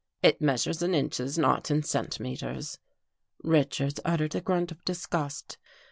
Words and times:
"It 0.23 0.41
measures 0.41 0.81
in 0.81 0.95
inches, 0.95 1.37
not 1.37 1.69
in 1.69 1.83
centimeters." 1.83 2.79
Richards 3.43 3.99
uttered 4.03 4.33
a 4.33 4.41
grunt 4.41 4.71
of 4.71 4.83
disgust. 4.83 5.59